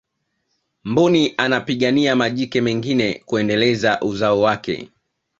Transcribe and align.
mbuni 0.83 1.33
anapigania 1.37 2.15
majike 2.15 2.61
mengine 2.61 3.21
kuendeleza 3.25 3.99
uzao 4.01 4.41
wake 4.41 4.91